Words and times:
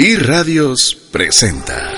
Y 0.00 0.14
Radios 0.14 0.96
presenta. 1.10 1.90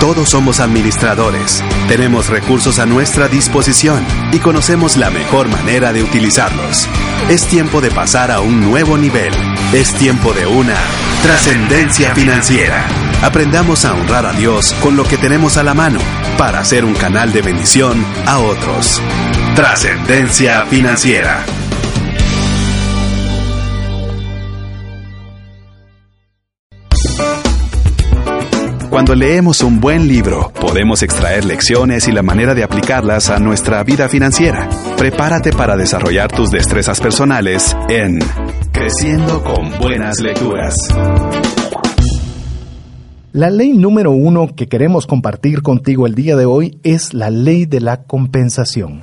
Todos 0.00 0.30
somos 0.30 0.60
administradores, 0.60 1.62
tenemos 1.88 2.30
recursos 2.30 2.78
a 2.78 2.86
nuestra 2.86 3.28
disposición 3.28 4.02
y 4.32 4.38
conocemos 4.38 4.96
la 4.96 5.10
mejor 5.10 5.46
manera 5.48 5.92
de 5.92 6.02
utilizarlos. 6.02 6.88
Es 7.28 7.44
tiempo 7.48 7.82
de 7.82 7.90
pasar 7.90 8.30
a 8.30 8.40
un 8.40 8.62
nuevo 8.62 8.96
nivel. 8.96 9.34
Es 9.74 9.92
tiempo 9.92 10.32
de 10.32 10.46
una 10.46 10.76
trascendencia 11.22 12.14
financiera. 12.14 12.88
Aprendamos 13.20 13.84
a 13.84 13.92
honrar 13.92 14.24
a 14.24 14.32
Dios 14.32 14.72
con 14.82 14.96
lo 14.96 15.04
que 15.04 15.18
tenemos 15.18 15.58
a 15.58 15.62
la 15.62 15.74
mano 15.74 15.98
para 16.38 16.60
hacer 16.60 16.86
un 16.86 16.94
canal 16.94 17.30
de 17.30 17.42
bendición 17.42 18.02
a 18.24 18.38
otros. 18.38 19.02
Trascendencia 19.54 20.64
financiera. 20.64 21.44
Cuando 28.96 29.12
leemos 29.14 29.60
un 29.60 29.78
buen 29.78 30.08
libro, 30.08 30.50
podemos 30.58 31.02
extraer 31.02 31.44
lecciones 31.44 32.08
y 32.08 32.12
la 32.12 32.22
manera 32.22 32.54
de 32.54 32.64
aplicarlas 32.64 33.28
a 33.28 33.38
nuestra 33.38 33.84
vida 33.84 34.08
financiera. 34.08 34.70
Prepárate 34.96 35.52
para 35.52 35.76
desarrollar 35.76 36.32
tus 36.32 36.48
destrezas 36.48 36.98
personales 36.98 37.76
en 37.90 38.20
Creciendo 38.72 39.44
con 39.44 39.78
Buenas 39.78 40.20
Lecturas. 40.20 40.74
La 43.32 43.50
ley 43.50 43.74
número 43.74 44.12
uno 44.12 44.54
que 44.56 44.66
queremos 44.66 45.06
compartir 45.06 45.60
contigo 45.60 46.06
el 46.06 46.14
día 46.14 46.34
de 46.34 46.46
hoy 46.46 46.80
es 46.82 47.12
la 47.12 47.28
ley 47.28 47.66
de 47.66 47.82
la 47.82 48.04
compensación. 48.04 49.02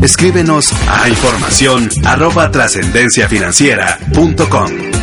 Escríbenos 0.00 0.72
a 0.88 1.06
información 1.10 1.90
arroba 2.06 2.50
trascendenciafinanciera.com. 2.50 4.97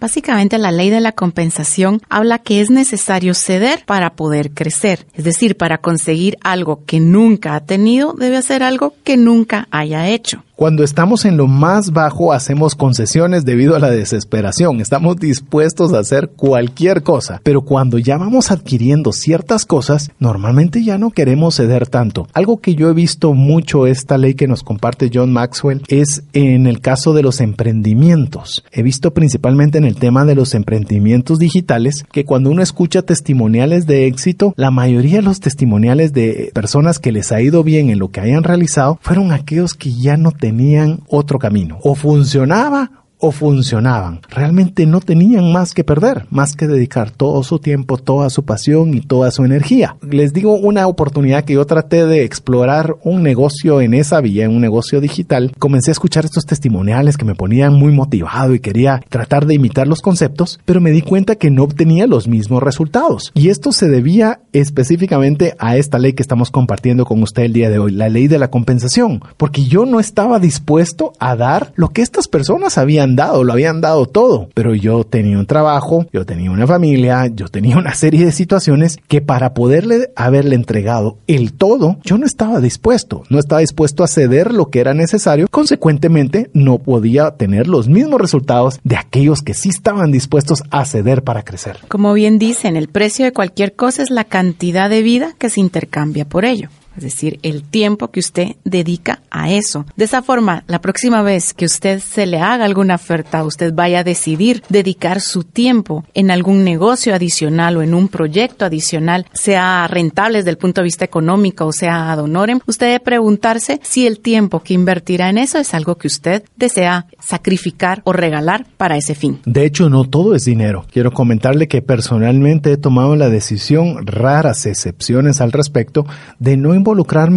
Básicamente 0.00 0.58
la 0.58 0.70
ley 0.70 0.90
de 0.90 1.00
la 1.00 1.12
compensación 1.12 2.00
habla 2.08 2.38
que 2.38 2.60
es 2.60 2.70
necesario 2.70 3.34
ceder 3.34 3.84
para 3.84 4.10
poder 4.14 4.52
crecer. 4.52 5.06
Es 5.14 5.24
decir, 5.24 5.56
para 5.56 5.78
conseguir 5.78 6.36
algo 6.42 6.84
que 6.86 7.00
nunca 7.00 7.56
ha 7.56 7.60
tenido, 7.60 8.12
debe 8.12 8.36
hacer 8.36 8.62
algo 8.62 8.94
que 9.02 9.16
nunca 9.16 9.66
haya 9.72 10.08
hecho. 10.08 10.44
Cuando 10.58 10.82
estamos 10.82 11.24
en 11.24 11.36
lo 11.36 11.46
más 11.46 11.92
bajo 11.92 12.32
hacemos 12.32 12.74
concesiones 12.74 13.44
debido 13.44 13.76
a 13.76 13.78
la 13.78 13.92
desesperación, 13.92 14.80
estamos 14.80 15.16
dispuestos 15.16 15.92
a 15.92 16.00
hacer 16.00 16.30
cualquier 16.30 17.04
cosa, 17.04 17.40
pero 17.44 17.62
cuando 17.62 17.96
ya 17.96 18.18
vamos 18.18 18.50
adquiriendo 18.50 19.12
ciertas 19.12 19.64
cosas, 19.64 20.10
normalmente 20.18 20.82
ya 20.82 20.98
no 20.98 21.12
queremos 21.12 21.54
ceder 21.54 21.86
tanto. 21.86 22.26
Algo 22.32 22.60
que 22.60 22.74
yo 22.74 22.90
he 22.90 22.92
visto 22.92 23.34
mucho 23.34 23.86
esta 23.86 24.18
ley 24.18 24.34
que 24.34 24.48
nos 24.48 24.64
comparte 24.64 25.12
John 25.14 25.32
Maxwell 25.32 25.84
es 25.86 26.24
en 26.32 26.66
el 26.66 26.80
caso 26.80 27.12
de 27.12 27.22
los 27.22 27.40
emprendimientos. 27.40 28.64
He 28.72 28.82
visto 28.82 29.14
principalmente 29.14 29.78
en 29.78 29.84
el 29.88 29.96
tema 29.96 30.24
de 30.24 30.34
los 30.34 30.54
emprendimientos 30.54 31.38
digitales 31.38 32.04
que 32.12 32.24
cuando 32.24 32.50
uno 32.50 32.62
escucha 32.62 33.02
testimoniales 33.02 33.86
de 33.86 34.06
éxito, 34.06 34.54
la 34.56 34.70
mayoría 34.70 35.16
de 35.16 35.22
los 35.22 35.40
testimoniales 35.40 36.12
de 36.12 36.50
personas 36.54 36.98
que 36.98 37.12
les 37.12 37.32
ha 37.32 37.40
ido 37.40 37.64
bien 37.64 37.90
en 37.90 37.98
lo 37.98 38.10
que 38.10 38.20
hayan 38.20 38.44
realizado 38.44 38.98
fueron 39.02 39.32
aquellos 39.32 39.74
que 39.74 39.92
ya 39.92 40.16
no 40.16 40.30
tenían 40.30 41.00
otro 41.08 41.38
camino. 41.38 41.78
O 41.82 41.94
funcionaba 41.94 42.98
o 43.18 43.32
funcionaban. 43.32 44.20
Realmente 44.28 44.86
no 44.86 45.00
tenían 45.00 45.52
más 45.52 45.74
que 45.74 45.84
perder, 45.84 46.26
más 46.30 46.54
que 46.54 46.66
dedicar 46.66 47.10
todo 47.10 47.42
su 47.42 47.58
tiempo, 47.58 47.98
toda 47.98 48.30
su 48.30 48.44
pasión 48.44 48.94
y 48.94 49.00
toda 49.00 49.30
su 49.30 49.44
energía. 49.44 49.96
Les 50.08 50.32
digo 50.32 50.54
una 50.54 50.86
oportunidad 50.86 51.44
que 51.44 51.54
yo 51.54 51.66
traté 51.66 52.06
de 52.06 52.24
explorar 52.24 52.96
un 53.02 53.22
negocio 53.22 53.80
en 53.80 53.94
esa 53.94 54.20
vía, 54.20 54.48
un 54.48 54.60
negocio 54.60 55.00
digital. 55.00 55.52
Comencé 55.58 55.90
a 55.90 55.92
escuchar 55.92 56.24
estos 56.24 56.46
testimoniales 56.46 57.16
que 57.16 57.24
me 57.24 57.34
ponían 57.34 57.74
muy 57.74 57.92
motivado 57.92 58.54
y 58.54 58.60
quería 58.60 59.02
tratar 59.08 59.46
de 59.46 59.54
imitar 59.54 59.88
los 59.88 60.00
conceptos, 60.00 60.60
pero 60.64 60.80
me 60.80 60.90
di 60.90 61.02
cuenta 61.02 61.36
que 61.36 61.50
no 61.50 61.64
obtenía 61.64 62.06
los 62.06 62.28
mismos 62.28 62.62
resultados. 62.62 63.32
Y 63.34 63.48
esto 63.48 63.72
se 63.72 63.88
debía 63.88 64.40
específicamente 64.52 65.54
a 65.58 65.76
esta 65.76 65.98
ley 65.98 66.12
que 66.12 66.22
estamos 66.22 66.50
compartiendo 66.50 67.04
con 67.04 67.22
usted 67.22 67.44
el 67.44 67.52
día 67.52 67.70
de 67.70 67.78
hoy, 67.78 67.92
la 67.92 68.08
ley 68.08 68.28
de 68.28 68.38
la 68.38 68.50
compensación, 68.50 69.22
porque 69.36 69.64
yo 69.64 69.86
no 69.86 70.00
estaba 70.00 70.38
dispuesto 70.38 71.12
a 71.18 71.36
dar 71.36 71.72
lo 71.74 71.90
que 71.90 72.02
estas 72.02 72.28
personas 72.28 72.78
habían 72.78 73.07
dado, 73.16 73.44
lo 73.44 73.52
habían 73.52 73.80
dado 73.80 74.06
todo, 74.06 74.48
pero 74.54 74.74
yo 74.74 75.04
tenía 75.04 75.38
un 75.38 75.46
trabajo, 75.46 76.06
yo 76.12 76.26
tenía 76.26 76.50
una 76.50 76.66
familia, 76.66 77.26
yo 77.26 77.48
tenía 77.48 77.76
una 77.76 77.94
serie 77.94 78.24
de 78.24 78.32
situaciones 78.32 78.98
que 79.08 79.20
para 79.20 79.54
poderle 79.54 80.10
haberle 80.16 80.54
entregado 80.54 81.18
el 81.26 81.52
todo, 81.52 81.98
yo 82.04 82.18
no 82.18 82.26
estaba 82.26 82.60
dispuesto, 82.60 83.22
no 83.30 83.38
estaba 83.38 83.60
dispuesto 83.60 84.04
a 84.04 84.08
ceder 84.08 84.52
lo 84.52 84.66
que 84.70 84.80
era 84.80 84.94
necesario, 84.94 85.46
consecuentemente 85.50 86.50
no 86.52 86.78
podía 86.78 87.32
tener 87.32 87.68
los 87.68 87.88
mismos 87.88 88.20
resultados 88.20 88.80
de 88.84 88.96
aquellos 88.96 89.42
que 89.42 89.54
sí 89.54 89.68
estaban 89.68 90.10
dispuestos 90.10 90.62
a 90.70 90.84
ceder 90.84 91.22
para 91.22 91.44
crecer. 91.44 91.78
Como 91.88 92.12
bien 92.14 92.38
dicen, 92.38 92.76
el 92.76 92.88
precio 92.88 93.24
de 93.24 93.32
cualquier 93.32 93.74
cosa 93.74 94.02
es 94.02 94.10
la 94.10 94.24
cantidad 94.24 94.90
de 94.90 95.02
vida 95.02 95.34
que 95.38 95.50
se 95.50 95.60
intercambia 95.60 96.24
por 96.24 96.44
ello 96.44 96.68
es 96.98 97.04
decir, 97.04 97.38
el 97.42 97.62
tiempo 97.62 98.08
que 98.08 98.20
usted 98.20 98.56
dedica 98.64 99.22
a 99.30 99.50
eso. 99.50 99.86
De 99.96 100.04
esa 100.04 100.22
forma, 100.22 100.64
la 100.66 100.80
próxima 100.80 101.22
vez 101.22 101.54
que 101.54 101.64
usted 101.64 102.00
se 102.00 102.26
le 102.26 102.38
haga 102.38 102.64
alguna 102.64 102.96
oferta, 102.96 103.44
usted 103.44 103.72
vaya 103.72 104.00
a 104.00 104.04
decidir 104.04 104.62
dedicar 104.68 105.20
su 105.20 105.44
tiempo 105.44 106.04
en 106.14 106.30
algún 106.30 106.64
negocio 106.64 107.14
adicional 107.14 107.76
o 107.76 107.82
en 107.82 107.94
un 107.94 108.08
proyecto 108.08 108.64
adicional, 108.64 109.26
sea 109.32 109.86
rentable 109.88 110.38
desde 110.38 110.50
el 110.50 110.58
punto 110.58 110.80
de 110.80 110.86
vista 110.86 111.04
económico 111.04 111.66
o 111.66 111.72
sea 111.72 112.12
ad 112.12 112.20
honorem, 112.20 112.60
usted 112.66 112.86
debe 112.86 113.00
preguntarse 113.00 113.80
si 113.82 114.06
el 114.06 114.20
tiempo 114.20 114.60
que 114.60 114.74
invertirá 114.74 115.28
en 115.30 115.38
eso 115.38 115.58
es 115.58 115.74
algo 115.74 115.96
que 115.96 116.08
usted 116.08 116.42
desea 116.56 117.06
sacrificar 117.20 118.02
o 118.04 118.12
regalar 118.12 118.66
para 118.76 118.96
ese 118.96 119.14
fin. 119.14 119.40
De 119.44 119.64
hecho, 119.64 119.88
no 119.88 120.04
todo 120.04 120.34
es 120.34 120.44
dinero. 120.44 120.84
Quiero 120.90 121.12
comentarle 121.12 121.68
que 121.68 121.82
personalmente 121.82 122.72
he 122.72 122.76
tomado 122.76 123.16
la 123.16 123.28
decisión, 123.28 124.06
raras 124.06 124.66
excepciones 124.66 125.40
al 125.40 125.52
respecto, 125.52 126.06
de 126.38 126.56
no 126.56 126.74
involucrarme 126.74 126.87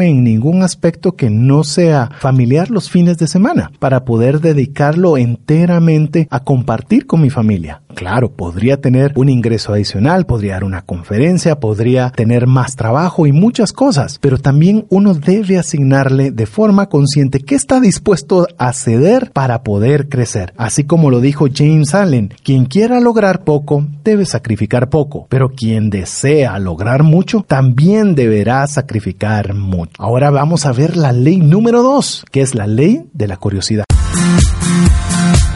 en 0.10 0.24
ningún 0.24 0.64
aspecto 0.64 1.16
que 1.16 1.30
no 1.30 1.64
sea 1.64 2.12
familiar 2.20 2.70
los 2.70 2.90
fines 2.90 3.18
de 3.18 3.28
semana 3.28 3.72
para 3.80 4.06
poder 4.06 4.40
dedicarlo 4.40 5.18
enteramente 5.18 6.28
a 6.30 6.42
compartir 6.42 7.06
con 7.06 7.22
mi 7.22 7.30
familia. 7.30 7.81
Claro, 8.02 8.32
podría 8.32 8.82
tener 8.82 9.14
un 9.16 9.30
ingreso 9.30 9.74
adicional, 9.74 10.26
podría 10.26 10.54
dar 10.54 10.64
una 10.64 10.82
conferencia, 10.82 11.60
podría 11.60 12.10
tener 12.10 12.48
más 12.48 12.76
trabajo 12.76 13.28
y 13.28 13.32
muchas 13.32 13.74
cosas, 13.74 14.18
pero 14.20 14.40
también 14.40 14.88
uno 14.90 15.14
debe 15.14 15.60
asignarle 15.60 16.32
de 16.32 16.48
forma 16.48 16.90
consciente 16.90 17.42
qué 17.42 17.54
está 17.54 17.80
dispuesto 17.80 18.48
a 18.58 18.74
ceder 18.74 19.30
para 19.34 19.62
poder 19.62 20.10
crecer. 20.10 20.52
Así 20.58 20.84
como 20.84 21.12
lo 21.12 21.20
dijo 21.20 21.46
James 21.54 21.94
Allen, 21.94 22.34
quien 22.44 22.66
quiera 22.66 23.00
lograr 23.00 23.44
poco 23.44 23.86
debe 24.04 24.26
sacrificar 24.26 24.90
poco, 24.90 25.28
pero 25.30 25.50
quien 25.50 25.92
desea 25.92 26.58
lograr 26.58 27.04
mucho 27.04 27.46
también 27.48 28.16
deberá 28.16 28.66
sacrificar 28.66 29.54
mucho. 29.54 29.94
Ahora 30.00 30.32
vamos 30.32 30.66
a 30.66 30.72
ver 30.72 30.98
la 30.98 31.12
ley 31.12 31.38
número 31.38 31.84
dos, 31.84 32.26
que 32.32 32.42
es 32.42 32.56
la 32.56 32.66
ley 32.66 33.04
de 33.14 33.28
la 33.28 33.38
curiosidad. 33.38 33.86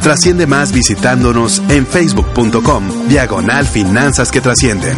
Trasciende 0.05 0.45
más 0.45 0.71
visitándonos 0.71 1.63
en 1.67 1.87
facebook.com, 1.87 3.07
diagonal 3.07 3.65
finanzas 3.65 4.31
que 4.31 4.39
trascienden. 4.39 4.95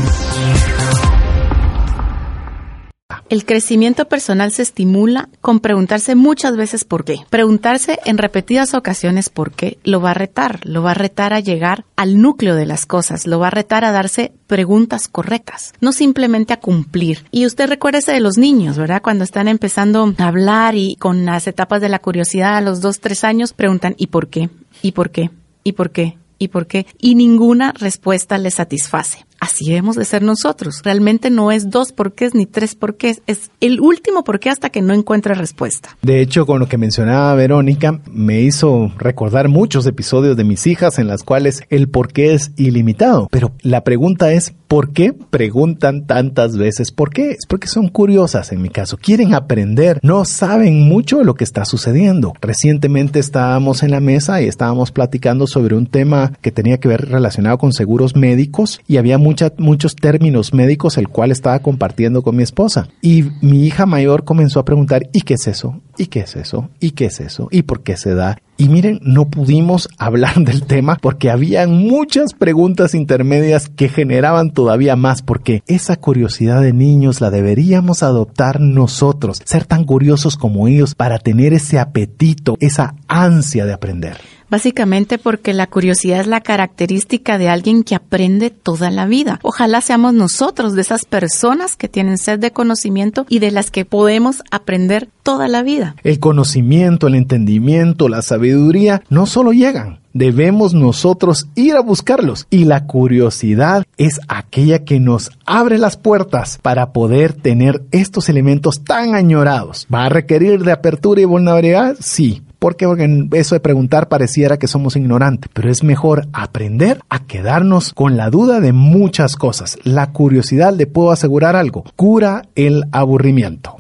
El 3.30 3.44
crecimiento 3.44 4.08
personal 4.08 4.54
se 4.54 4.62
estimula 4.62 5.28
con 5.42 5.60
preguntarse 5.60 6.16
muchas 6.16 6.56
veces 6.56 6.86
por 6.86 7.04
qué. 7.04 7.18
Preguntarse 7.30 8.00
en 8.06 8.18
repetidas 8.18 8.74
ocasiones 8.74 9.28
por 9.28 9.52
qué 9.52 9.80
lo 9.84 10.00
va 10.00 10.12
a 10.12 10.14
retar, 10.14 10.62
lo 10.66 10.82
va 10.82 10.92
a 10.92 10.94
retar 10.94 11.34
a 11.34 11.42
llegar 11.42 11.84
al 11.98 12.22
núcleo 12.22 12.56
de 12.56 12.66
las 12.66 12.86
cosas, 12.86 13.28
lo 13.28 13.38
va 13.38 13.48
a 13.48 13.52
retar 13.52 13.84
a 13.84 13.92
darse 13.92 14.32
preguntas 14.48 15.10
correctas, 15.10 15.74
no 15.82 15.92
simplemente 15.92 16.54
a 16.54 16.62
cumplir. 16.62 17.26
Y 17.30 17.46
usted 17.46 17.68
recuérdese 17.68 18.14
de 18.14 18.22
los 18.22 18.38
niños, 18.38 18.78
¿verdad? 18.78 19.02
Cuando 19.02 19.26
están 19.26 19.50
empezando 19.50 20.16
a 20.18 20.28
hablar 20.28 20.76
y 20.76 20.96
con 20.96 21.26
las 21.26 21.48
etapas 21.48 21.82
de 21.82 21.90
la 21.90 22.00
curiosidad 22.00 22.56
a 22.56 22.62
los 22.62 22.80
dos, 22.80 23.02
tres 23.02 23.26
años, 23.26 23.52
preguntan 23.52 23.94
¿y 23.98 24.08
por 24.08 24.30
qué? 24.30 24.50
¿Y 24.82 24.94
por 24.94 25.12
qué? 25.12 25.32
¿Y 25.66 25.74
por 25.74 25.92
qué? 25.92 26.18
¿Y 26.40 26.48
por 26.48 26.66
qué? 26.66 26.86
Y 26.98 27.16
ninguna 27.16 27.74
respuesta 27.74 28.38
les 28.38 28.54
satisface 28.54 29.27
así 29.40 29.66
debemos 29.66 29.96
de 29.96 30.06
ser 30.06 30.24
nosotros. 30.24 30.82
Realmente 30.84 31.30
no 31.30 31.52
es 31.52 31.70
dos 31.70 31.92
porqués 31.92 32.34
ni 32.34 32.46
tres 32.46 32.76
porqués, 32.76 33.22
es 33.28 33.52
el 33.62 33.80
último 33.80 34.24
porqué 34.24 34.50
hasta 34.50 34.70
que 34.70 34.82
no 34.82 34.94
encuentre 34.94 35.34
respuesta. 35.36 35.98
De 36.02 36.22
hecho, 36.22 36.46
con 36.46 36.60
lo 36.60 36.68
que 36.68 36.78
mencionaba 36.78 37.34
Verónica, 37.36 38.00
me 38.12 38.42
hizo 38.42 38.92
recordar 38.98 39.50
muchos 39.50 39.86
episodios 39.86 40.38
de 40.38 40.44
mis 40.44 40.68
hijas 40.68 41.00
en 41.00 41.08
las 41.08 41.24
cuales 41.24 41.64
el 41.70 41.90
porqué 41.90 42.34
es 42.34 42.52
ilimitado. 42.58 43.28
Pero 43.32 43.52
la 43.62 43.84
pregunta 43.84 44.32
es, 44.32 44.54
¿por 44.68 44.92
qué 44.92 45.14
preguntan 45.14 46.06
tantas 46.06 46.58
veces 46.58 46.92
por 46.92 47.12
qué? 47.12 47.32
Es 47.32 47.46
porque 47.48 47.68
son 47.68 47.90
curiosas 47.90 48.52
en 48.52 48.62
mi 48.62 48.70
caso, 48.70 48.98
quieren 48.98 49.34
aprender, 49.34 50.00
no 50.02 50.26
saben 50.26 50.88
mucho 50.88 51.24
lo 51.24 51.36
que 51.36 51.44
está 51.44 51.66
sucediendo. 51.66 52.34
Recientemente 52.42 53.20
estábamos 53.20 53.84
en 53.84 53.92
la 53.92 54.00
mesa 54.00 54.42
y 54.42 54.46
estábamos 54.46 54.92
platicando 54.92 55.48
sobre 55.48 55.76
un 55.76 55.88
tema 55.88 56.34
que 56.42 56.52
tenía 56.52 56.80
que 56.80 56.88
ver 56.88 57.10
relacionado 57.10 57.58
con 57.58 57.74
seguros 57.74 58.16
médicos 58.16 58.82
y 58.88 58.98
había 58.98 59.18
muchos 59.58 59.96
términos 59.96 60.54
médicos 60.54 60.98
el 60.98 61.08
cual 61.08 61.32
estaba 61.32 61.60
compartiendo 61.60 62.22
con 62.22 62.36
mi 62.36 62.44
esposa. 62.44 62.88
Y 63.02 63.26
mi 63.42 63.66
hija 63.66 63.86
mayor 63.86 64.24
comenzó 64.24 64.60
a 64.60 64.66
preguntar, 64.66 65.10
¿y 65.14 65.22
qué 65.22 65.36
es 65.36 65.48
eso? 65.48 65.82
¿Y 65.98 66.08
qué 66.08 66.22
es 66.22 66.36
eso? 66.36 66.70
¿Y 66.80 66.92
qué 66.92 67.06
es 67.06 67.20
eso? 67.20 67.48
¿Y 67.52 67.64
por 67.64 67.82
qué 67.82 67.98
se 67.98 68.14
da? 68.14 68.38
Y 68.60 68.70
miren, 68.70 69.00
no 69.04 69.30
pudimos 69.30 69.88
hablar 69.98 70.36
del 70.40 70.66
tema 70.66 70.98
porque 71.02 71.30
había 71.30 71.68
muchas 71.68 72.34
preguntas 72.34 72.96
intermedias 72.96 73.70
que 73.70 73.90
generaban 73.90 74.52
todavía 74.52 74.96
más 74.96 75.22
porque 75.22 75.64
esa 75.68 75.96
curiosidad 75.96 76.62
de 76.62 76.74
niños 76.74 77.22
la 77.22 77.30
deberíamos 77.30 78.04
adoptar 78.04 78.60
nosotros, 78.60 79.42
ser 79.46 79.66
tan 79.66 79.84
curiosos 79.84 80.38
como 80.38 80.68
ellos 80.68 80.96
para 80.96 81.20
tener 81.20 81.54
ese 81.54 81.80
apetito, 81.80 82.58
esa 82.60 82.96
ansia 83.08 83.66
de 83.66 83.74
aprender. 83.74 84.18
Básicamente 84.50 85.18
porque 85.18 85.54
la 85.54 85.68
curiosidad 85.68 86.22
es 86.22 86.28
la 86.28 86.42
característica 86.42 87.38
de 87.38 87.50
alguien 87.50 87.84
que 87.84 87.96
aprende 87.96 88.50
toda 88.50 88.90
la 88.92 89.06
vida. 89.06 89.40
Ojalá 89.44 89.82
seamos 89.82 90.14
nosotros 90.14 90.74
de 90.74 90.82
esas 90.82 91.06
personas 91.06 91.76
que 91.76 91.90
tienen 91.90 92.18
sed 92.18 92.40
de 92.40 92.52
conocimiento 92.52 93.26
y 93.30 93.40
de 93.40 93.52
las 93.52 93.72
que 93.72 93.86
podemos 93.86 94.44
aprender 94.52 95.10
toda 95.24 95.48
la 95.48 95.64
vida. 95.64 95.96
El 96.04 96.20
conocimiento, 96.20 97.08
el 97.08 97.16
entendimiento, 97.16 98.08
la 98.08 98.22
sabiduría 98.22 99.04
no 99.10 99.26
solo 99.26 99.52
llegan, 99.52 100.00
debemos 100.14 100.74
nosotros 100.74 101.48
ir 101.56 101.76
a 101.76 101.82
buscarlos. 101.82 102.48
Y 102.50 102.66
la 102.66 102.86
curiosidad 102.86 103.86
es 103.98 104.20
aquella 104.28 104.84
que 104.84 105.00
nos 105.00 105.32
abre 105.46 105.78
las 105.78 105.98
puertas 105.98 106.60
para 106.62 106.92
poder 106.92 107.34
tener 107.34 107.84
estos 107.92 108.30
elementos 108.30 108.84
tan 108.84 109.16
añorados. 109.16 109.88
¿Va 109.94 110.06
a 110.06 110.10
requerir 110.10 110.64
de 110.64 110.72
apertura 110.72 111.22
y 111.22 111.26
vulnerabilidad? 111.26 111.98
Sí. 112.00 112.42
Porque 112.60 112.88
eso 113.34 113.56
de 113.56 113.60
preguntar 113.60 114.10
pareciera 114.10 114.58
que 114.58 114.68
somos 114.68 114.96
ignorantes, 114.96 115.50
pero 115.54 115.70
es 115.70 115.84
mejor 115.84 116.28
aprender 116.34 117.02
a 117.10 117.26
quedarnos 117.26 117.94
con 117.94 118.18
la 118.18 118.30
duda 118.30 118.60
de 118.60 118.74
muchas 118.74 119.36
cosas. 119.36 119.78
La 119.84 120.12
curiosidad, 120.12 120.74
le 120.74 120.88
puedo 120.88 121.12
asegurar 121.12 121.56
algo, 121.56 121.84
cura 121.96 122.44
el 122.56 122.86
aburrimiento. 122.92 123.78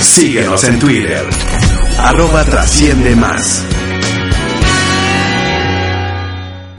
Síguenos 0.00 0.62
en 0.64 0.78
Twitter, 0.78 1.22
arroba 1.98 2.44
trasciende 2.44 3.16
más. 3.16 3.64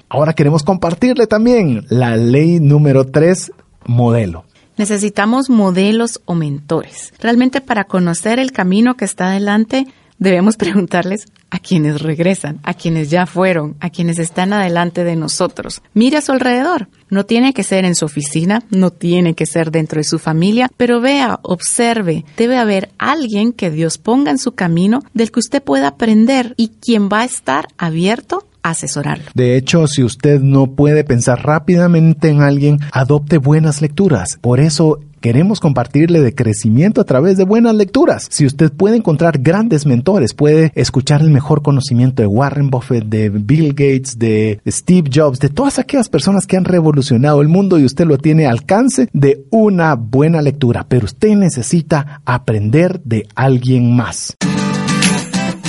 Ahora 0.08 0.34
queremos 0.34 0.64
compartirle 0.64 1.28
también 1.28 1.86
la 1.90 2.16
ley 2.16 2.60
número 2.60 3.06
3, 3.06 3.52
modelo. 3.88 4.46
Necesitamos 4.78 5.50
modelos 5.50 6.22
o 6.26 6.36
mentores. 6.36 7.14
Realmente 7.20 7.62
para 7.62 7.86
conocer 7.86 8.40
el 8.40 8.52
camino 8.52 8.96
que 8.98 9.06
está 9.06 9.28
adelante, 9.28 9.88
debemos 10.18 10.58
preguntarles 10.58 11.26
a 11.50 11.60
quienes 11.60 12.02
regresan, 12.02 12.60
a 12.64 12.74
quienes 12.74 13.10
ya 13.10 13.26
fueron, 13.26 13.76
a 13.80 13.90
quienes 13.90 14.20
están 14.20 14.52
adelante 14.54 15.04
de 15.04 15.16
nosotros. 15.16 15.82
Mire 15.94 16.18
a 16.18 16.22
su 16.22 16.32
alrededor. 16.32 16.90
No 17.10 17.26
tiene 17.26 17.54
que 17.54 17.64
ser 17.64 17.86
en 17.86 17.96
su 17.96 18.06
oficina, 18.06 18.64
no 18.72 18.90
tiene 18.90 19.36
que 19.36 19.46
ser 19.46 19.72
dentro 19.72 20.00
de 20.00 20.04
su 20.04 20.18
familia, 20.18 20.70
pero 20.76 21.00
vea, 21.00 21.40
observe. 21.44 22.26
Debe 22.36 22.58
haber 22.58 22.90
alguien 22.98 23.54
que 23.54 23.70
Dios 23.70 24.00
ponga 24.00 24.32
en 24.32 24.40
su 24.40 24.54
camino 24.54 25.02
del 25.14 25.32
que 25.32 25.40
usted 25.40 25.62
pueda 25.62 25.90
aprender 25.90 26.56
y 26.58 26.70
quien 26.82 27.08
va 27.08 27.22
a 27.22 27.26
estar 27.26 27.68
abierto 27.78 28.45
asesorarlo. 28.70 29.26
De 29.34 29.58
hecho, 29.58 29.88
si 29.88 30.04
usted 30.04 30.42
no 30.42 30.72
puede 30.76 31.04
pensar 31.04 31.46
rápidamente 31.46 32.30
en 32.30 32.42
alguien, 32.42 32.80
adopte 32.92 33.38
buenas 33.38 33.82
lecturas. 33.82 34.38
Por 34.42 34.60
eso 34.60 35.00
queremos 35.22 35.60
compartirle 35.60 36.22
de 36.22 36.36
crecimiento 36.36 37.02
a 37.02 37.04
través 37.04 37.36
de 37.38 37.46
buenas 37.46 37.74
lecturas. 37.74 38.28
Si 38.30 38.46
usted 38.46 38.72
puede 38.72 38.98
encontrar 38.98 39.40
grandes 39.40 39.88
mentores, 39.88 40.36
puede 40.36 40.72
escuchar 40.76 41.22
el 41.22 41.32
mejor 41.32 41.64
conocimiento 41.64 42.22
de 42.22 42.28
Warren 42.28 42.70
Buffett, 42.70 43.06
de 43.06 43.30
Bill 43.30 43.70
Gates, 43.70 44.20
de 44.20 44.62
Steve 44.68 45.10
Jobs, 45.12 45.40
de 45.40 45.50
todas 45.50 45.80
aquellas 45.80 46.10
personas 46.10 46.46
que 46.46 46.58
han 46.58 46.66
revolucionado 46.66 47.42
el 47.42 47.48
mundo 47.48 47.80
y 47.80 47.86
usted 47.86 48.06
lo 48.06 48.20
tiene 48.20 48.46
al 48.46 48.56
alcance 48.56 49.10
de 49.14 49.46
una 49.52 49.96
buena 49.96 50.42
lectura, 50.42 50.86
pero 50.88 51.06
usted 51.06 51.36
necesita 51.36 52.22
aprender 52.26 53.02
de 53.04 53.28
alguien 53.36 53.96
más. 53.96 54.36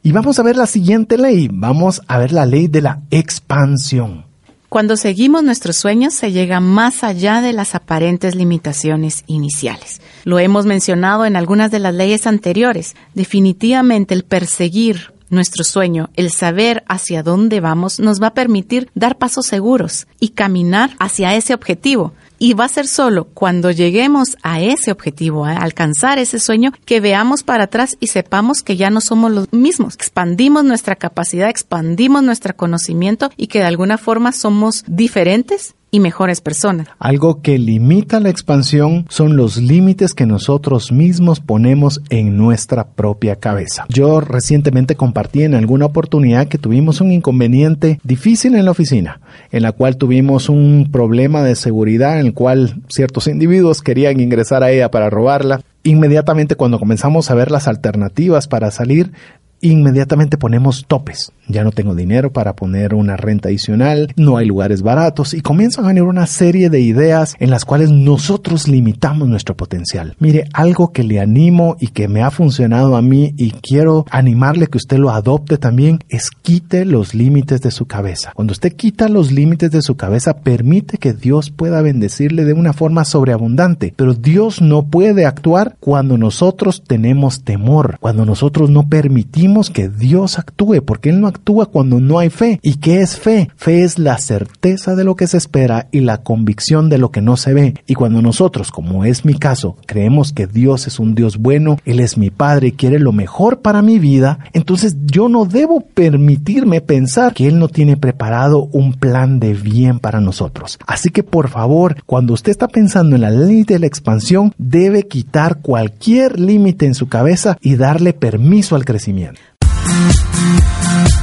Y 0.02 0.12
vamos 0.12 0.40
a 0.40 0.42
ver 0.42 0.58
la 0.58 0.66
siguiente 0.66 1.20
ley. 1.20 1.48
Vamos 1.54 2.02
a 2.08 2.18
ver 2.18 2.32
la 2.32 2.48
ley 2.48 2.68
de 2.68 2.82
la 2.82 3.02
expansión. 3.12 4.26
Cuando 4.70 4.98
seguimos 4.98 5.44
nuestros 5.44 5.76
sueños 5.76 6.16
se 6.16 6.32
llega 6.32 6.62
más 6.62 7.04
allá 7.04 7.42
de 7.42 7.54
las 7.54 7.76
aparentes 7.76 8.34
limitaciones 8.34 9.24
iniciales. 9.28 10.02
Lo 10.24 10.40
hemos 10.40 10.66
mencionado 10.66 11.28
en 11.28 11.36
algunas 11.36 11.70
de 11.70 11.78
las 11.78 11.94
leyes 11.94 12.26
anteriores. 12.26 12.96
Definitivamente 13.14 14.16
el 14.16 14.24
perseguir 14.24 15.14
nuestro 15.30 15.64
sueño, 15.64 16.10
el 16.16 16.32
saber 16.32 16.84
hacia 16.88 17.24
dónde 17.24 17.60
vamos, 17.60 18.00
nos 18.00 18.22
va 18.22 18.28
a 18.28 18.34
permitir 18.34 18.90
dar 18.96 19.18
pasos 19.18 19.46
seguros 19.46 20.08
y 20.20 20.30
caminar 20.30 20.92
hacia 21.00 21.36
ese 21.36 21.54
objetivo. 21.54 22.14
Y 22.42 22.54
va 22.54 22.66
a 22.66 22.70
ser 22.70 22.88
solo 22.88 23.26
cuando 23.26 23.70
lleguemos 23.70 24.38
a 24.44 24.62
ese 24.62 24.92
objetivo, 24.92 25.46
a 25.46 25.58
alcanzar 25.58 26.20
ese 26.20 26.40
sueño, 26.40 26.72
que 26.86 27.02
veamos 27.02 27.44
para 27.44 27.66
atrás 27.66 27.98
y 28.00 28.08
sepamos 28.08 28.64
que 28.64 28.78
ya 28.78 28.90
no 28.90 29.02
somos 29.02 29.32
los 29.32 29.52
mismos. 29.52 29.96
Expandimos 29.96 30.64
nuestra 30.64 30.96
capacidad, 30.96 31.50
expandimos 31.50 32.24
nuestro 32.24 32.56
conocimiento 32.56 33.30
y 33.36 33.48
que 33.48 33.60
de 33.60 33.66
alguna 33.66 33.98
forma 33.98 34.32
somos 34.32 34.86
diferentes 34.88 35.76
y 35.92 36.00
mejores 36.00 36.42
personas. 36.42 36.88
Algo 37.00 37.42
que 37.42 37.58
limita 37.58 38.20
la 38.20 38.30
expansión 38.30 39.06
son 39.10 39.36
los 39.36 39.58
límites 39.58 40.14
que 40.14 40.26
nosotros 40.26 40.92
mismos 40.92 41.40
ponemos 41.40 42.02
en 42.10 42.38
nuestra 42.38 42.88
propia 42.88 43.36
cabeza. 43.36 43.86
Yo 43.90 44.22
recientemente 44.22 44.96
compartí 44.96 45.44
en 45.44 45.56
alguna 45.56 45.86
oportunidad 45.86 46.48
que 46.48 46.58
tuvimos 46.58 47.02
un 47.02 47.12
inconveniente 47.12 48.00
difícil 48.04 48.56
en 48.56 48.66
la 48.66 48.72
oficina, 48.72 49.22
en 49.52 49.64
la 49.64 49.72
cual 49.72 49.98
tuvimos 49.98 50.50
un 50.50 50.90
problema 50.92 51.44
de 51.44 51.56
seguridad 51.56 52.20
en 52.20 52.28
el 52.28 52.34
cual 52.34 52.82
ciertos 52.88 53.28
individuos 53.28 53.82
querían 53.82 54.20
ingresar 54.20 54.64
a 54.64 54.72
ella 54.72 54.92
para 54.92 55.10
robarla. 55.10 55.62
Inmediatamente 55.84 56.56
cuando 56.56 56.78
comenzamos 56.78 57.32
a 57.32 57.36
ver 57.36 57.52
las 57.52 57.68
alternativas 57.68 58.48
para 58.48 58.70
salir, 58.70 59.14
inmediatamente 59.62 60.38
ponemos 60.38 60.86
topes. 60.88 61.32
Ya 61.48 61.64
no 61.64 61.72
tengo 61.72 61.96
dinero 61.96 62.32
para 62.32 62.56
poner 62.56 62.94
una 62.94 63.18
renta 63.18 63.50
adicional, 63.50 64.14
no 64.16 64.38
hay 64.38 64.46
lugares 64.46 64.82
baratos 64.82 65.34
y 65.34 65.42
comienzan 65.42 65.86
a 65.86 65.88
venir 65.90 66.04
una 66.04 66.28
serie 66.28 66.70
de 66.70 66.80
ideas 66.80 67.36
en 67.40 67.50
las 67.50 67.66
cuales 67.66 67.90
nosotros 67.90 68.68
limitamos 68.68 69.28
nuestro 69.28 69.58
potencial. 69.58 70.16
Mire, 70.20 70.48
algo 70.54 70.92
que 70.92 71.04
le 71.04 71.20
animo 71.20 71.76
y 71.80 71.88
que 71.88 72.08
me 72.08 72.22
ha 72.22 72.32
funcionado 72.32 72.96
a 72.96 73.02
mí 73.02 73.34
y 73.38 73.52
quiero 73.52 74.06
animarle 74.12 74.68
que 74.68 74.78
usted 74.78 74.98
lo 74.98 75.10
adopte 75.10 75.58
también 75.58 76.00
es 76.10 76.30
quite 76.30 76.86
los 76.86 77.16
límites 77.16 77.62
de 77.62 77.72
su 77.72 77.86
cabeza. 77.86 78.32
Cuando 78.36 78.52
usted 78.52 78.74
quita 78.74 79.10
los 79.10 79.32
límites 79.32 79.72
de 79.72 79.82
su 79.82 79.96
cabeza, 79.96 80.38
permite 80.38 80.98
que 80.98 81.14
Dios 81.14 81.50
pueda 81.50 81.82
bendecirle 81.82 82.46
de 82.46 82.54
una 82.54 82.74
forma 82.74 83.06
sobreabundante. 83.06 83.94
Pero 83.96 84.14
Dios 84.14 84.62
no 84.62 84.84
puede 84.84 85.26
actuar 85.26 85.78
cuando 85.80 86.18
nosotros 86.18 86.84
tenemos 86.86 87.44
temor, 87.44 87.98
cuando 88.00 88.26
nosotros 88.26 88.70
no 88.70 88.88
permitimos 88.88 89.49
que 89.70 89.90
Dios 89.90 90.40
actúe, 90.40 90.82
porque 90.86 91.10
Él 91.10 91.20
no 91.20 91.28
actúa 91.28 91.66
cuando 91.66 92.00
no 92.00 92.20
hay 92.20 92.30
fe. 92.30 92.60
¿Y 92.62 92.76
qué 92.76 93.02
es 93.02 93.18
fe? 93.18 93.50
Fe 93.58 93.84
es 93.84 94.00
la 94.00 94.18
certeza 94.18 94.96
de 94.96 95.04
lo 95.04 95.16
que 95.16 95.28
se 95.28 95.38
espera 95.38 95.88
y 95.92 96.02
la 96.02 96.20
convicción 96.20 96.88
de 96.88 96.98
lo 96.98 97.12
que 97.12 97.22
no 97.22 97.36
se 97.36 97.54
ve. 97.54 97.74
Y 97.88 97.96
cuando 97.96 98.22
nosotros, 98.22 98.72
como 98.72 99.04
es 99.04 99.26
mi 99.26 99.34
caso, 99.34 99.76
creemos 99.86 100.32
que 100.32 100.48
Dios 100.48 100.88
es 100.88 101.00
un 101.00 101.16
Dios 101.16 101.38
bueno, 101.38 101.78
Él 101.84 102.00
es 102.00 102.18
mi 102.18 102.30
Padre 102.30 102.68
y 102.68 102.72
quiere 102.72 103.00
lo 103.00 103.12
mejor 103.12 103.62
para 103.62 103.82
mi 103.82 104.00
vida, 104.00 104.40
entonces 104.54 104.96
yo 105.06 105.28
no 105.28 105.46
debo 105.46 105.82
permitirme 105.82 106.80
pensar 106.80 107.34
que 107.34 107.48
Él 107.48 107.60
no 107.60 107.68
tiene 107.68 107.98
preparado 107.98 108.70
un 108.72 108.94
plan 108.94 109.40
de 109.40 109.54
bien 109.54 110.00
para 110.00 110.22
nosotros. 110.22 110.78
Así 110.86 111.10
que 111.10 111.24
por 111.24 111.50
favor, 111.50 111.98
cuando 112.06 112.34
usted 112.34 112.52
está 112.52 112.68
pensando 112.68 113.16
en 113.16 113.24
la 113.24 113.32
ley 113.32 113.64
de 113.64 113.80
la 113.80 113.88
expansión, 113.88 114.54
debe 114.58 115.08
quitar 115.08 115.60
cualquier 115.62 116.40
límite 116.40 116.86
en 116.86 116.94
su 116.94 117.10
cabeza 117.10 117.58
y 117.62 117.76
darle 117.76 118.14
permiso 118.14 118.76
al 118.76 118.86
crecimiento. 118.86 119.39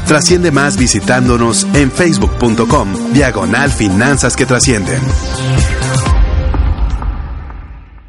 Trasciende 0.06 0.52
más 0.52 0.76
visitándonos 0.76 1.66
en 1.74 1.90
facebook.com 1.90 3.12
diagonal 3.12 3.70
finanzas 3.70 4.36
que 4.36 4.46
trascienden. 4.46 5.00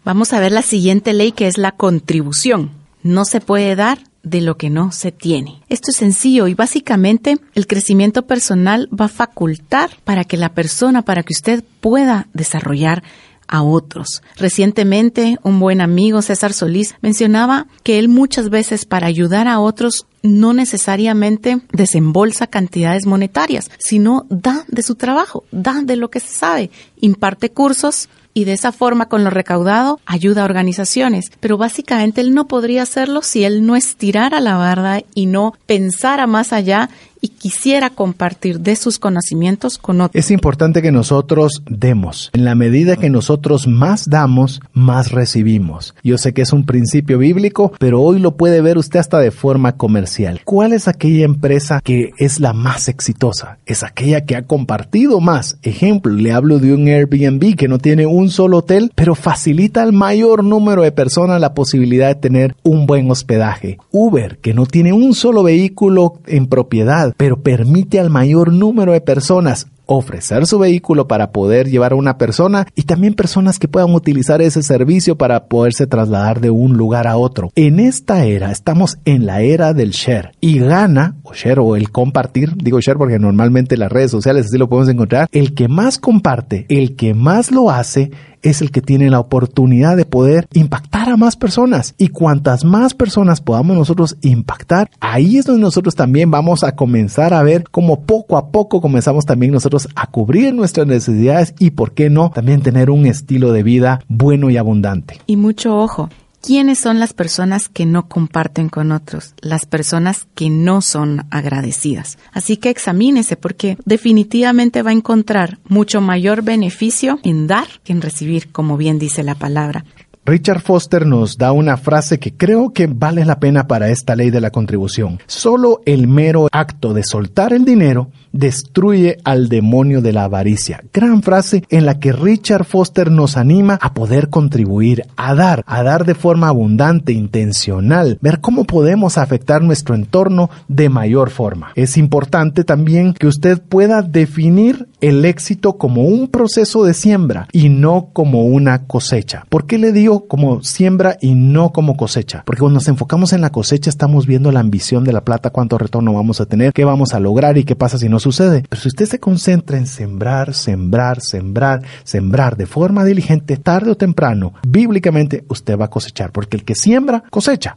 Vamos 0.06 0.32
a 0.32 0.40
ver 0.40 0.52
la 0.52 0.62
siguiente 0.62 1.14
ley 1.14 1.32
que 1.32 1.48
es 1.48 1.58
la 1.58 1.72
contribución. 1.72 2.72
No 3.04 3.26
se 3.26 3.42
puede 3.42 3.76
dar 3.76 4.00
de 4.24 4.42
lo 4.42 4.58
que 4.58 4.70
no 4.70 4.92
se 4.92 5.12
tiene. 5.12 5.62
Esto 5.70 5.92
es 5.92 5.98
sencillo 5.98 6.48
y 6.48 6.54
básicamente 6.54 7.38
el 7.56 7.68
crecimiento 7.68 8.28
personal 8.28 8.90
va 8.90 9.06
a 9.06 9.10
facultar 9.10 9.90
para 10.04 10.24
que 10.24 10.38
la 10.38 10.54
persona, 10.54 11.02
para 11.02 11.24
que 11.24 11.34
usted 11.34 11.64
pueda 11.82 12.28
desarrollar 12.34 13.04
a 13.48 13.64
otros. 13.64 14.22
Recientemente, 14.36 15.38
un 15.44 15.60
buen 15.60 15.82
amigo, 15.82 16.22
César 16.22 16.54
Solís, 16.54 16.96
mencionaba 17.02 17.68
que 17.84 18.00
él 18.00 18.10
muchas 18.10 18.50
veces 18.50 18.86
para 18.86 19.08
ayudar 19.08 19.48
a 19.48 19.60
otros 19.60 20.06
no 20.24 20.54
necesariamente 20.54 21.62
desembolsa 21.72 22.48
cantidades 22.48 23.06
monetarias, 23.06 23.72
sino 23.78 24.26
da 24.30 24.66
de 24.68 24.84
su 24.84 24.96
trabajo, 24.96 25.44
da 25.52 25.82
de 25.84 25.96
lo 25.96 26.10
que 26.10 26.20
se 26.20 26.34
sabe, 26.34 26.72
imparte 27.00 27.52
cursos 27.52 28.10
y 28.34 28.44
de 28.44 28.54
esa 28.54 28.72
forma 28.72 29.08
con 29.08 29.24
lo 29.24 29.32
recaudado 29.32 30.00
ayuda 30.06 30.44
a 30.44 30.46
organizaciones. 30.46 31.32
Pero 31.40 31.58
básicamente 31.58 32.22
él 32.22 32.36
no 32.36 32.48
podría 32.48 32.84
hacerlo 32.84 33.24
si 33.24 33.44
él 33.44 33.66
no 33.66 33.76
estirara 33.76 34.40
la 34.42 34.58
barda 34.58 35.02
y 35.16 35.26
no 35.26 35.54
pensara 35.66 36.28
más 36.28 36.54
allá 36.54 36.92
y 37.22 37.30
quisiera 37.30 37.90
compartir 37.90 38.60
de 38.60 38.76
sus 38.76 39.00
conocimientos 39.00 39.78
con 39.78 40.02
otros. 40.02 40.20
Es 40.20 40.32
importante 40.32 40.82
que 40.82 40.92
nosotros 40.92 41.64
demos. 41.70 42.30
En 42.34 42.46
la 42.46 42.56
medida 42.56 42.96
que 42.96 43.10
nosotros 43.10 43.68
más 43.68 44.10
damos, 44.10 44.62
más 44.74 45.12
recibimos. 45.12 45.96
Yo 46.04 46.18
sé 46.18 46.34
que 46.34 46.42
es 46.42 46.54
un 46.54 46.66
principio 46.66 47.18
bíblico, 47.18 47.74
pero 47.80 48.02
hoy 48.02 48.20
lo 48.20 48.38
puede 48.38 48.62
ver 48.62 48.78
usted 48.78 49.00
hasta 49.00 49.20
de 49.20 49.32
forma 49.32 49.78
comercial. 49.78 50.42
¿Cuál 50.46 50.74
es 50.74 50.88
aquella 50.88 51.26
empresa 51.26 51.82
que 51.84 52.12
es 52.18 52.40
la 52.40 52.54
más 52.54 52.88
exitosa? 52.88 53.60
Es 53.66 53.84
aquella 53.84 54.26
que 54.26 54.36
ha 54.36 54.44
compartido 54.44 55.20
más. 55.20 55.58
Ejemplo, 55.64 56.14
le 56.14 56.32
hablo 56.32 56.60
de 56.60 56.74
un 56.74 56.88
Airbnb 56.88 57.56
que 57.56 57.68
no 57.68 57.80
tiene 57.80 58.06
un 58.06 58.30
solo 58.30 58.58
hotel, 58.58 58.92
pero 58.96 59.16
facilita 59.16 59.82
al 59.82 59.94
mayor 59.94 60.44
número 60.44 60.84
de 60.84 60.92
personas 60.92 61.42
la 61.42 61.54
posibilidad 61.54 62.08
de 62.08 62.16
tener 62.16 62.56
un 62.64 62.86
buen 62.86 63.10
hospedaje. 63.10 63.78
Uber, 63.92 64.38
que 64.40 64.54
no 64.54 64.66
tiene 64.66 64.94
un 64.94 65.14
solo 65.14 65.44
vehículo 65.44 66.20
en 66.26 66.48
propiedad, 66.48 67.07
pero 67.16 67.42
permite 67.42 68.00
al 68.00 68.10
mayor 68.10 68.52
número 68.52 68.92
de 68.92 69.02
personas 69.02 69.68
ofrecer 69.88 70.46
su 70.46 70.60
vehículo 70.60 71.08
para 71.08 71.32
poder 71.32 71.70
llevar 71.70 71.94
a 71.94 71.96
una 71.96 72.18
persona 72.18 72.68
y 72.76 72.84
también 72.84 73.14
personas 73.14 73.58
que 73.58 73.68
puedan 73.68 73.94
utilizar 73.96 74.42
ese 74.42 74.62
servicio 74.62 75.18
para 75.18 75.46
poderse 75.46 75.88
trasladar 75.88 76.42
de 76.42 76.50
un 76.50 76.78
lugar 76.78 77.08
a 77.08 77.18
otro. 77.18 77.50
En 77.56 77.80
esta 77.80 78.26
era 78.26 78.52
estamos 78.52 78.98
en 79.06 79.26
la 79.26 79.42
era 79.42 79.74
del 79.74 79.92
share 79.92 80.32
y 80.42 80.60
gana 80.60 81.16
o 81.24 81.34
share 81.34 81.60
o 81.60 81.76
el 81.76 81.90
compartir, 81.90 82.56
digo 82.58 82.80
share 82.82 82.98
porque 82.98 83.18
normalmente 83.18 83.78
las 83.78 83.92
redes 83.92 84.12
sociales 84.12 84.48
así 84.48 84.58
lo 84.58 84.70
podemos 84.70 84.90
encontrar, 84.90 85.28
el 85.32 85.56
que 85.56 85.68
más 85.68 85.98
comparte, 85.98 86.66
el 86.70 86.96
que 86.96 87.14
más 87.14 87.52
lo 87.52 87.72
hace 87.72 88.12
es 88.50 88.62
el 88.62 88.72
que 88.72 88.82
tiene 88.82 89.10
la 89.10 89.20
oportunidad 89.20 89.98
de 89.98 90.06
poder 90.06 90.48
impactar 90.54 91.10
a 91.10 91.18
más 91.18 91.36
personas. 91.36 91.96
Y 91.98 92.10
cuantas 92.10 92.64
más 92.64 92.94
personas 92.94 93.42
podamos 93.42 93.76
nosotros 93.76 94.18
impactar, 94.22 94.90
ahí 95.00 95.38
es 95.38 95.46
donde 95.46 95.62
nosotros 95.62 95.96
también 95.96 96.32
vamos 96.32 96.64
a 96.64 96.76
comenzar 96.76 97.34
a 97.34 97.44
ver 97.44 97.66
cómo 97.70 98.02
poco 98.02 98.38
a 98.38 98.52
poco 98.52 98.82
comenzamos 98.82 99.26
también 99.26 99.52
nosotros 99.52 99.90
a 99.96 100.08
cubrir 100.08 100.54
nuestras 100.54 100.88
necesidades 100.88 101.54
y, 101.60 101.72
por 101.72 101.94
qué 101.94 102.10
no, 102.10 102.30
también 102.30 102.62
tener 102.62 102.90
un 102.90 103.06
estilo 103.06 103.52
de 103.52 103.64
vida 103.64 104.00
bueno 104.08 104.50
y 104.50 104.58
abundante. 104.58 105.20
Y 105.28 105.36
mucho 105.36 105.78
ojo, 105.78 106.10
¿Quiénes 106.42 106.80
son 106.80 107.00
las 107.00 107.14
personas 107.14 107.68
que 107.68 107.86
no 107.86 108.08
comparten 108.08 108.70
con 108.70 108.92
otros? 108.92 109.34
Las 109.42 109.66
personas 109.66 110.28
que 110.36 110.50
no 110.50 110.82
son 110.82 111.26
agradecidas. 111.30 112.18
Así 112.32 112.58
que 112.58 112.70
examínese 112.70 113.36
porque 113.36 113.78
definitivamente 113.86 114.82
va 114.82 114.92
a 114.92 114.94
encontrar 114.94 115.60
mucho 115.68 116.00
mayor 116.00 116.44
beneficio 116.44 117.20
en 117.24 117.48
dar 117.48 117.68
que 117.84 117.92
en 117.92 118.02
recibir, 118.02 118.52
como 118.52 118.78
bien 118.78 119.00
dice 119.00 119.24
la 119.24 119.36
palabra. 119.36 119.84
Richard 120.30 120.60
Foster 120.60 121.06
nos 121.06 121.38
da 121.38 121.54
una 121.54 121.78
frase 121.78 122.20
que 122.20 122.36
creo 122.36 122.74
que 122.74 122.88
vale 122.88 123.24
la 123.24 123.40
pena 123.40 123.66
para 123.66 123.88
esta 123.88 124.14
ley 124.14 124.30
de 124.30 124.42
la 124.42 124.52
contribución. 124.52 125.22
Solo 125.26 125.80
el 125.86 126.10
mero 126.10 126.50
acto 126.52 126.94
de 126.94 127.04
soltar 127.04 127.54
el 127.54 127.64
dinero 127.64 128.12
destruye 128.34 129.20
al 129.24 129.48
demonio 129.48 130.02
de 130.02 130.12
la 130.12 130.26
avaricia. 130.26 130.84
Gran 130.94 131.24
frase 131.24 131.64
en 131.70 131.86
la 131.86 132.00
que 132.00 132.12
Richard 132.12 132.66
Foster 132.66 133.10
nos 133.10 133.38
anima 133.38 133.80
a 133.82 133.94
poder 133.94 134.30
contribuir, 134.30 135.06
a 135.16 135.34
dar, 135.34 135.64
a 135.66 135.82
dar 135.82 136.04
de 136.04 136.14
forma 136.14 136.50
abundante, 136.50 137.14
intencional, 137.14 138.18
ver 138.22 138.42
cómo 138.42 138.66
podemos 138.66 139.18
afectar 139.18 139.62
nuestro 139.62 139.96
entorno 139.96 140.50
de 140.68 140.90
mayor 140.90 141.30
forma. 141.30 141.72
Es 141.76 141.96
importante 141.96 142.66
también 142.66 143.14
que 143.14 143.28
usted 143.28 143.62
pueda 143.62 144.02
definir 144.02 144.90
el 145.02 145.26
éxito 145.26 145.78
como 145.78 146.04
un 146.04 146.28
proceso 146.28 146.84
de 146.84 146.94
siembra 146.94 147.48
y 147.52 147.70
no 147.70 148.10
como 148.14 148.46
una 148.46 148.86
cosecha. 148.88 149.46
¿Por 149.50 149.68
qué 149.68 149.78
le 149.78 149.92
digo 149.92 150.28
como 150.28 150.64
siembra 150.64 151.18
y 151.22 151.36
no 151.36 151.72
como 151.72 151.98
cosecha? 151.98 152.44
Porque 152.46 152.62
cuando 152.62 152.76
nos 152.76 152.88
enfocamos 152.88 153.34
en 153.34 153.42
la 153.42 153.52
cosecha 153.52 153.90
estamos 153.90 154.26
viendo 154.26 154.52
la 154.52 154.60
ambición 154.60 155.04
de 155.04 155.14
la 155.14 155.24
plata, 155.24 155.52
cuánto 155.52 155.78
retorno 155.78 156.14
vamos 156.14 156.42
a 156.42 156.46
tener, 156.46 156.74
qué 156.74 156.86
vamos 156.86 157.14
a 157.14 157.20
lograr 157.20 157.58
y 157.58 157.64
qué 157.64 157.76
pasa 157.76 157.98
si 157.98 158.10
no 158.10 158.20
sucede. 158.20 158.64
Pero 158.68 158.82
si 158.82 158.88
usted 158.88 159.06
se 159.06 159.20
concentra 159.20 159.78
en 159.78 159.88
sembrar, 159.88 160.54
sembrar, 160.54 161.22
sembrar, 161.22 161.84
sembrar 162.04 162.58
de 162.58 162.66
forma 162.66 163.06
diligente, 163.06 163.58
tarde 163.58 163.92
o 163.92 163.98
temprano, 163.98 164.54
bíblicamente 164.68 165.46
usted 165.48 165.78
va 165.78 165.86
a 165.86 165.90
cosechar, 165.90 166.32
porque 166.32 166.58
el 166.58 166.66
que 166.66 166.76
siembra, 166.76 167.24
cosecha. 167.30 167.76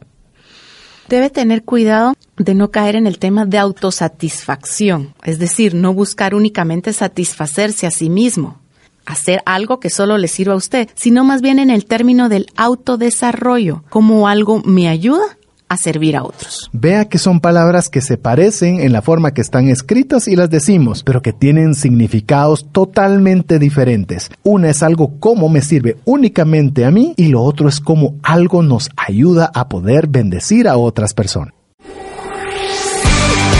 Debe 1.11 1.29
tener 1.29 1.63
cuidado 1.63 2.13
de 2.37 2.55
no 2.55 2.71
caer 2.71 2.95
en 2.95 3.05
el 3.05 3.19
tema 3.19 3.45
de 3.45 3.57
autosatisfacción, 3.57 5.13
es 5.25 5.39
decir, 5.39 5.75
no 5.75 5.93
buscar 5.93 6.33
únicamente 6.33 6.93
satisfacerse 6.93 7.85
a 7.85 7.91
sí 7.91 8.09
mismo, 8.09 8.61
hacer 9.05 9.41
algo 9.45 9.81
que 9.81 9.89
solo 9.89 10.17
le 10.17 10.29
sirva 10.29 10.53
a 10.53 10.55
usted, 10.55 10.87
sino 10.95 11.25
más 11.25 11.41
bien 11.41 11.59
en 11.59 11.69
el 11.69 11.83
término 11.83 12.29
del 12.29 12.45
autodesarrollo, 12.55 13.83
como 13.89 14.29
algo 14.29 14.61
me 14.63 14.87
ayuda 14.87 15.37
a 15.71 15.77
servir 15.77 16.17
a 16.17 16.23
otros. 16.23 16.69
Vea 16.73 17.05
que 17.05 17.17
son 17.17 17.39
palabras 17.39 17.87
que 17.87 18.01
se 18.01 18.17
parecen 18.17 18.81
en 18.81 18.91
la 18.91 19.01
forma 19.01 19.33
que 19.33 19.39
están 19.39 19.69
escritas 19.69 20.27
y 20.27 20.35
las 20.35 20.49
decimos, 20.49 21.01
pero 21.01 21.21
que 21.21 21.31
tienen 21.31 21.75
significados 21.75 22.67
totalmente 22.73 23.57
diferentes. 23.57 24.29
Una 24.43 24.69
es 24.69 24.83
algo 24.83 25.17
como 25.21 25.47
me 25.47 25.61
sirve 25.61 25.95
únicamente 26.03 26.83
a 26.83 26.91
mí 26.91 27.13
y 27.15 27.27
lo 27.27 27.41
otro 27.41 27.69
es 27.69 27.79
como 27.79 28.15
algo 28.21 28.63
nos 28.63 28.89
ayuda 28.97 29.49
a 29.53 29.69
poder 29.69 30.07
bendecir 30.07 30.67
a 30.67 30.75
otras 30.75 31.13
personas. 31.13 31.53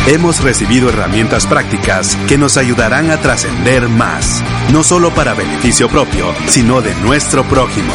Hemos 0.06 0.44
recibido 0.44 0.90
herramientas 0.90 1.46
prácticas 1.46 2.18
que 2.28 2.38
nos 2.38 2.58
ayudarán 2.58 3.10
a 3.12 3.18
trascender 3.22 3.88
más, 3.88 4.44
no 4.74 4.84
solo 4.84 5.12
para 5.12 5.34
beneficio 5.34 5.88
propio, 5.88 6.26
sino 6.48 6.82
de 6.82 6.94
nuestro 6.96 7.44
prójimo. 7.46 7.94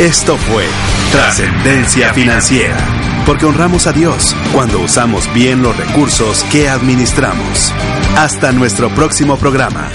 Esto 0.00 0.36
fue 0.36 0.64
Trascendencia 1.12 2.12
Financiera 2.14 3.03
porque 3.26 3.46
honramos 3.46 3.86
a 3.86 3.92
Dios 3.92 4.36
cuando 4.52 4.80
usamos 4.80 5.32
bien 5.34 5.62
los 5.62 5.76
recursos 5.76 6.44
que 6.44 6.68
administramos. 6.68 7.72
Hasta 8.16 8.52
nuestro 8.52 8.88
próximo 8.94 9.36
programa. 9.36 9.90